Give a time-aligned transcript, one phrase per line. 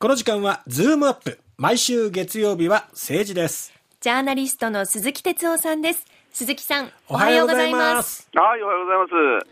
[0.00, 1.40] この時間はズームアップ。
[1.56, 3.72] 毎週月曜日は政治です。
[4.00, 6.06] ジャーナリストの鈴木哲夫さんです。
[6.32, 8.28] 鈴木さん、おはようございます。
[8.32, 9.50] はい、おはようございます。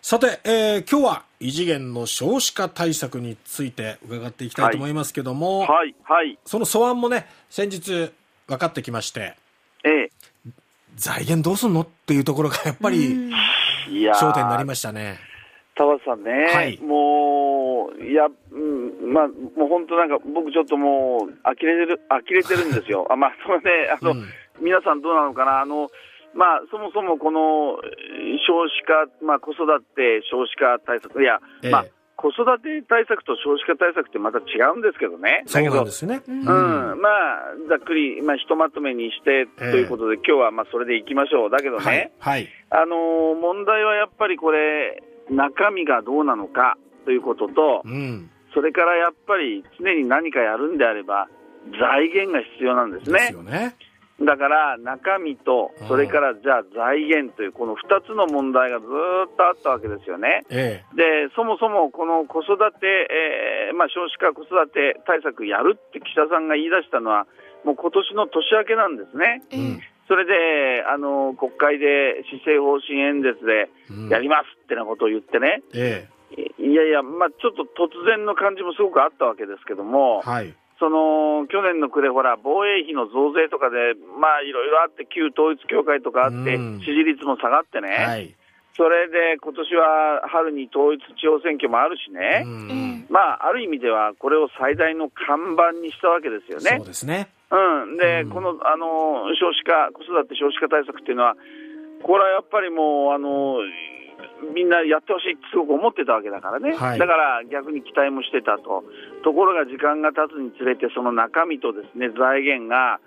[0.00, 8.12] さて、えー今日は異次元の少子化対策について伺っていきたいと思いますけども、はい、はい、その素案もね、先日
[8.46, 9.34] 分かってきまして、
[9.84, 10.10] ええ。
[10.96, 13.30] 財源どうすんのっていうところがやっぱり
[13.90, 15.18] 焦点になりましたね。
[15.82, 23.06] 田畑さんね、はいもう、いや、うん、まあ、もう本当なんか、僕ちょっともう、呆れてる、呆れてるんですよ。
[23.10, 24.24] あ、まあ、そのね、あの、うん
[24.60, 25.90] 皆さんどうなのかな、あの、
[26.34, 31.86] まあ、そもそもこのえー少子化、まあ、子育て少子化対策、いや、ええまあ、
[32.16, 35.42] 子育て対策と少子化対策ってまた違うんですけどね。
[35.46, 36.22] そうんですね。
[36.28, 41.50] うん、まあ、ざっくり、まあ、ひとまとめにしてとええいうことで、今日はまあそれでいきましょう。
[41.50, 42.12] だけどね、はい。
[42.20, 42.48] はい。
[42.70, 48.30] あのー問題はやっぱりこれ、中身がどうなのかということとう、ん。
[48.54, 51.28] それからやっぱり常に何かやるんであれば、
[51.80, 53.26] 財源が必要なんですでね。
[53.26, 53.74] すよね。
[54.20, 60.44] だから中身とうん、それからじゃあ財源という、この2つの問題がずーっとあったわけですよね。
[60.50, 62.86] えで、そもそもこの子育て、
[63.68, 67.26] えーまあ、少子化子育て対策やるって岸田さんが言い出したのは、
[67.64, 69.42] もう今年の年明けなんですね。
[69.50, 69.80] えうん
[70.12, 76.06] それで、あの、国会で施政方針演説でうんやりますってなことを言ってね、え
[76.60, 80.54] いやいや、まあ、ちょっと突然の感じもすごくあったわけですけどもえ、はい。
[80.78, 88.36] その去年の暮れ、ほら、防衛費の増税とかで、まあ、いろいろあって、旧統一教会とかあってうん、支持率も下がってね、はい。
[88.76, 96.86] それで今年は春に統一地方選挙もあるしうね、んまあ、ある意味ではこれを最大の看板にしたわけですよねそう。
[96.86, 97.28] ですね。
[97.52, 98.30] うん、で、うん。
[98.30, 101.36] このあの少子化、子育て少子化対策っていうのは、
[102.02, 103.60] これはやっぱりもう、あの
[104.54, 108.84] みんなやってほしいってすごく思ってたわけだからね、はいだから逆に期待もしてたと、
[109.22, 113.00] ところが時間が経つにつれて、その中身とですね財源が、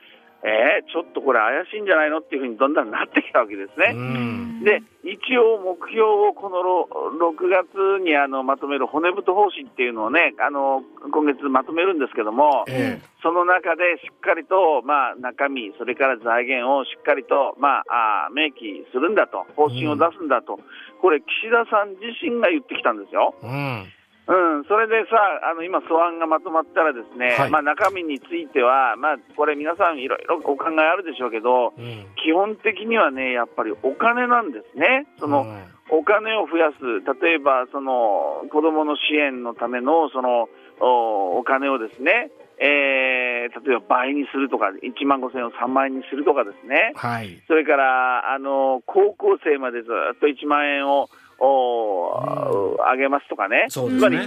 [0.46, 3.98] えー、ちょっとこれ、怪しいんじゃないのっていうふうにどんどんなってきたわけですうね。
[3.98, 4.64] ん。
[4.64, 6.88] で一応、目標をこのろ
[7.18, 20.60] 6月にあのまとめる骨太方針っていうのをね、あの今月まとめるんですけども、えその中でしっかりと、まあ、中身、それから財源をしっかりと、まあ、あー明記するんだと、方針を出すんだと、
[21.02, 23.34] これ、岸田さん自身が言ってきたんですよ。
[23.42, 23.86] えうん。
[24.28, 25.18] うん、それでさ、
[25.52, 32.06] あの今、素案がまとまったらですね、はいまあ、中身については、まあ、これ、皆さんいろいろお考えあるでしょうけど、うん。
[32.16, 35.06] 基本的にはね、やっぱりお金なんですね。
[35.20, 36.82] その、うんお金を増やす、
[37.22, 40.50] 例えばその子どもの支援のためのその
[40.80, 47.44] おお金をですね、えー例えば倍にするとか、1万5000円を3万円にするとかですね、はい。
[47.48, 51.10] それからあの高校生までずっと1万円を
[51.40, 54.18] お上げますとかね、そうでつまり。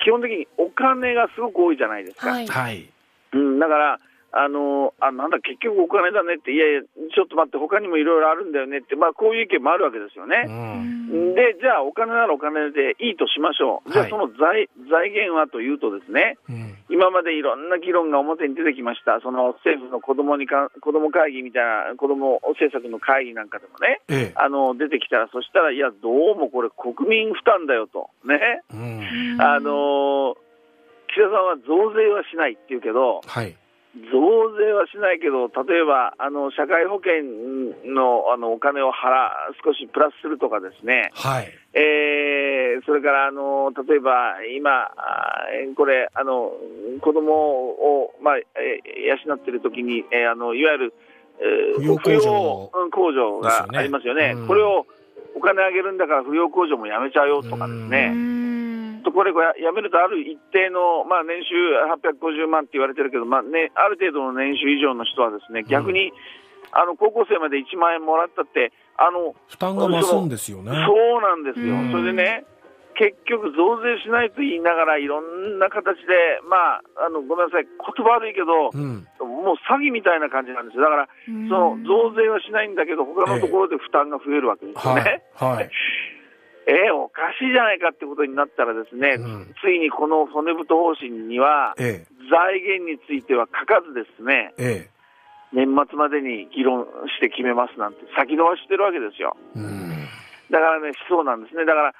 [0.00, 2.30] 基本的にお金がすごく多いじゃないですか。
[2.30, 2.46] はい。
[2.46, 2.88] はい。
[3.32, 4.00] うん、だから、
[4.30, 10.44] あのあなんだ、結局お金だねって、いやいや、ちょっと待って、他にもいろいろあるんだよねって、まあ、こういう意見もあるわけですようね。
[10.44, 11.34] ん。
[11.34, 13.92] で、じゃあ、お金ならお金でいいとしましょう。
[13.92, 16.76] じゃあ、はいその財財源はというとですね、うん。
[16.90, 19.20] 今までいろんな議論が表に出てきました。
[19.20, 24.32] その政府の子供にか、子供会議みたいな、子供政策の会議なんかでもね、ええ。
[24.36, 28.10] あの、出てきたら、そしたら、いや、どうもこれ国民負担だよと。
[28.24, 28.62] ね。
[28.72, 29.40] うん。
[29.40, 30.36] あの
[31.08, 33.56] 岸田さんは増税はしないって言うけど、はい。
[34.10, 37.24] 増税はしないけど、例えばあの社会保険
[37.92, 39.28] のあのお金を払
[39.64, 41.48] 少しプラスするとかですね、はい。
[41.74, 44.90] えーそれからあの例えば今、
[45.76, 46.52] これ、あの
[47.00, 50.94] 子供を、まあえー養っているときに、えーあのいわゆる、
[51.40, 54.46] えー扶養控除がありますよね、ねうん。
[54.46, 54.86] これを
[55.34, 58.37] お金あげるんだから扶養控除もやめちゃうよとかですね。
[59.08, 61.56] とこれややめると、ある一定の、まあ、年収
[62.12, 66.12] 850万って言われてるけど、まあね、ある程度の年収以上の人はですね逆に、
[66.72, 70.72] あの高校生まで1万円もらったって、あの負担が増すんですよね。
[70.72, 72.44] そうなんですよ、うんそれでね、
[72.98, 79.06] 結局、増税しないと言いながら、いろんな形で、まあ、あのごめんなさい、言葉悪いけど、うん。
[79.22, 85.22] もう詐欺みたいな感じなんですよ、だから、その増税はしないんだけど、他のところで負担が増えるわけですよね。
[85.34, 85.56] はい。
[85.56, 85.70] はい。
[86.68, 94.92] えーおかしいじゃないかってことになったらですね、うんついにこの骨太方針には、え財源については書かずですね、え。
[94.92, 94.98] え
[95.52, 99.34] 年末までに議論して決めますなんて先延ばししてるわけですよ。
[99.56, 99.60] え。
[99.60, 99.88] うん。
[100.50, 101.64] だからね、そうなんですね。
[101.64, 101.94] だから、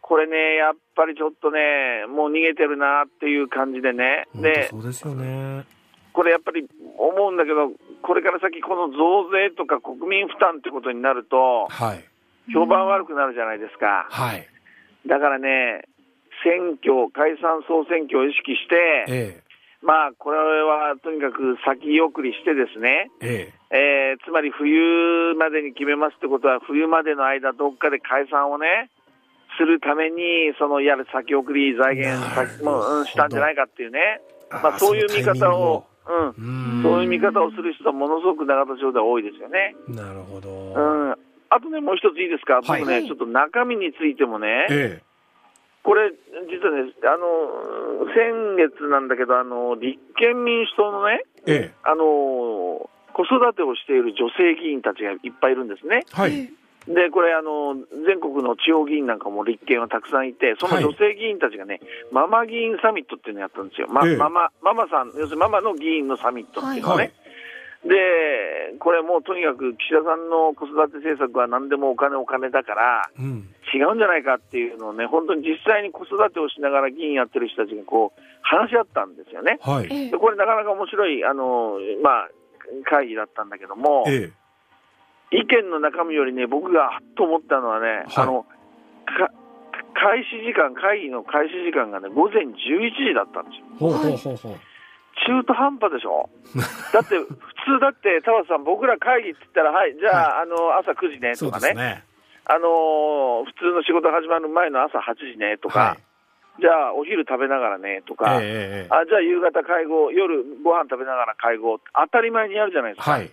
[0.00, 4.26] これね、やっぱりちょっとね、もう逃げてるなっていう感じでね。
[4.32, 5.64] 本で当、そうですよね。
[6.12, 6.68] これやっぱり
[6.98, 7.72] 思うんだけど、
[8.02, 12.04] これから先この増税とか国民負担ってことになると、はい。
[12.52, 14.06] 評判悪くなるじゃないですか。
[14.10, 14.46] はい。
[15.06, 15.84] だからね、
[16.42, 19.42] 選挙、解散総選挙を意識して、え
[19.82, 24.14] まあ、これはとにかく先送りしてですね、ええ。
[24.14, 28.90] えーつまり冬までに決めますってことは、冬までの間、どっかで解散をね、
[29.58, 36.82] するために、そのいわゆる先送り、財源先も、うん、したんじゃないかっていうね、まあ、そういう見方を、ううん、ん。
[36.82, 39.74] そういう見方をする人はものすごく永田町では多いですよね。
[39.88, 41.16] なるほど、うん、
[41.54, 45.02] あとね、もう一ついいですか、僕ね、はいちょっと中身についてもね、え
[45.82, 46.12] これ、
[46.48, 51.74] 実はね、あの先月なんだけど、あの立憲民主党のね、ええ。
[51.82, 56.06] あの子育てをしている女性議員たちがいっぱいいるんですね。
[56.06, 56.32] えはい、
[56.86, 57.74] で、これ、あの
[58.06, 60.84] 全国の地方議員なんかも立憲はたくさんいて、そのはい。
[60.84, 61.80] 女性議員たちがね、
[62.12, 63.88] ママ議員サミットっていうのをやったんですよ。
[63.88, 64.16] まええ。
[64.16, 67.02] ママママさん、要するにママの議員のサミットっていうのをね。
[67.02, 67.12] はい
[67.84, 73.48] で、これもうとにかく岸田さんの子育て政策は何でもお金お金だから、うん。
[73.74, 79.58] 違うんじゃないかっていうのをね、本当に実際に子育てをしながら議員やってる人たちがこう話し合ったんですよね。
[79.62, 79.88] はい。
[79.90, 80.10] ええ。
[80.10, 82.28] でこれなかなか面白い、あの、まあ、
[82.84, 84.30] 会議だったんだけども、え
[85.32, 88.44] 意見の中身よりね、僕がはっと思ったのはね、あの、
[89.06, 89.32] か
[89.94, 93.66] 開始時間、会議の開始時間がね、午前11時だったんですよ。
[93.72, 94.60] えほうほうほうほう
[95.26, 96.28] 中途半端でしょ？
[96.92, 97.26] だって、普
[97.64, 102.04] 通だって、田畑さん、僕ら会議って言ったら、はい、じゃあ、あの、朝9時ね、とかね、ね。
[102.44, 105.98] あの、普通の仕事始まる前の朝8時ね、とか、はい。
[106.60, 108.48] じゃあ、お昼食べながらね、とか、ええ
[108.84, 113.12] ええあじゃあ夕方会合、夜ご飯食べながら会合、当たり前にやるじゃないですか。
[113.12, 113.30] はい。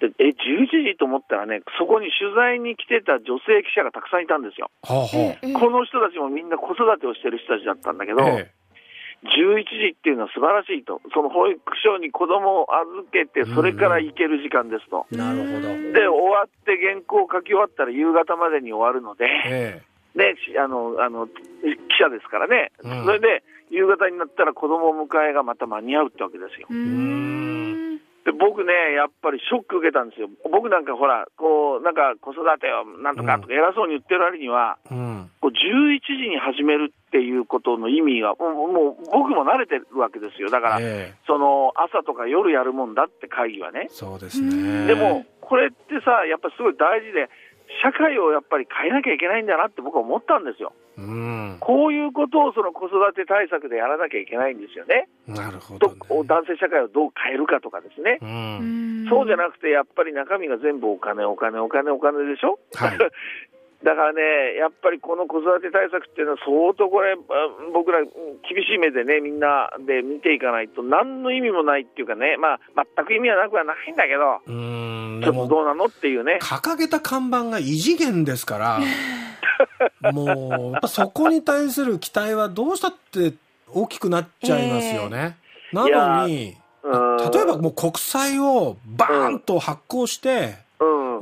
[0.00, 4.70] でえ、11時と思ったらね、そこに取材に来てた女性記者がたくさんいたんですよ。
[4.82, 8.50] ほうほうええこの人たちもみんな子育てをしてる人たちだったんだけど、え
[9.22, 11.00] 11時っていうのは素晴らしいと。
[11.14, 15.06] その保育所に子供を預けて、それから行ける時間ですと。
[15.12, 19.82] えなるほどで、終わって原稿を書き終わったら夕方までに終わるので、え
[20.16, 21.32] で、しあの、あの、記
[21.98, 22.72] 者ですからね。
[22.82, 26.66] うんそれで、夕方になったら子供を迎えがまた間に合うってわけですよ。
[26.68, 30.28] うーんで僕ね、やっぱりショック受けたんですよ。
[30.50, 35.30] 僕なんかほら、こう、なんか子育てをなんとかとか偉そうに言ってる割には、えうん
[35.72, 40.50] 11時に始めるっていうことの意味が、もうもう僕も慣れてるわけですよ。
[40.50, 43.86] だから、ええその朝とか夜やるもんだって会議はね。
[43.88, 47.30] そうですねでも、これってさ、やっぱすごい大事で、
[47.82, 50.74] 社会をやっぱり変えなきゃいけないんだなって僕は思ったんですよ。
[50.98, 55.08] うんこういうことをその子育て対策でやらなきゃいけないんですよね。
[55.26, 58.18] なるほとど、ね、男性社会をどう変えるかとかですね。
[58.20, 62.98] ううんんそうじゃなくて、やっぱり中身が全部お金、お金、お金、お金でしょ、はい
[63.84, 67.16] だからね、やっぱりこの子育て対策っていうのは、相当これ、あ
[67.72, 68.06] 僕ら、うん
[68.42, 72.60] 厳しい目でね、みんなで見ていかないと、何の意味もないっていうかね、まあ、
[72.96, 76.38] 全く意味はなくはないんだけど、うんでもちょっとどうなのっていうね。
[76.40, 78.80] 掲げた看板が異次元ですから
[80.12, 83.34] もうやっぱそこに対する期待はどうしたって
[83.72, 85.36] 大きくなっちゃいますよね、
[85.72, 87.16] なのにうん。
[87.30, 90.54] 例えばもう国債をバーンと発行して、うん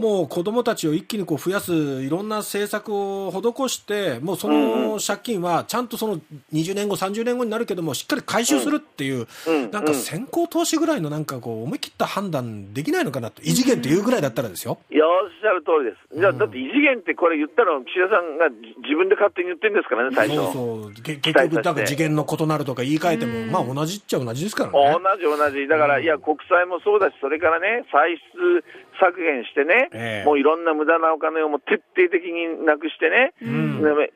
[0.00, 6.20] もう子供たちを一気にこう増やすいろんな政策を施して、もうその借金はちゃんとその
[6.52, 14.78] 20年後、30年後になるけども、しっかり回収するっていう、うんなんか先行投資ぐらいのなんかこう思い切った判断できないのかなと、異次元っていうぐらいだったらですよ。
[14.90, 16.18] いや、おっしゃる通りです。
[16.18, 20.36] じゃだって異次元ってこれ言ったら、岸田さんがじ自分で勝手に言ってるんですからね、最初。
[20.36, 20.94] そうそう。
[20.94, 24.98] け結局、なんか次元の異なるとか言い換えても、まあ同じっちゃ同じですからね。
[24.98, 25.68] 同じ同じ。
[25.68, 28.64] だから、うんいや、国債もそうだし、それからね、歳出
[28.98, 33.70] 削減してね、ええもういろんな無駄なお金をもう徹底的になくしてね、うん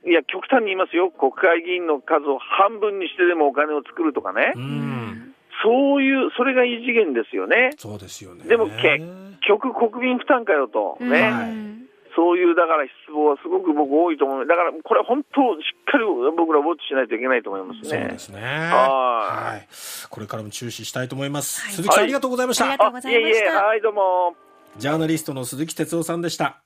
[0.04, 5.34] いや、極端に言いますよ、国会議員の数を半分にしてでもお金を作るとかね、うん。
[5.62, 7.70] そういう、それが異次元ですよね。
[7.78, 8.44] そうですよね。
[8.44, 9.04] でも結
[9.46, 11.74] 極国民負担かよと、ね、はい
[12.16, 14.46] そういうだから失望はすごく僕多いと思う。
[14.46, 16.04] だからこれ本当しっかり
[16.36, 17.88] 僕らウォッチしないといけないと思いますね。
[17.88, 18.40] そうですね。
[18.40, 19.66] ははい。
[20.08, 21.60] これからも注視したいと思います。
[21.62, 22.66] はい鈴木さん、はいありがとうございました。
[22.66, 24.43] ありがとうございましたいえいえ、はい、どうも。
[24.76, 26.60] ジャーナリストの鈴木哲夫さんでした。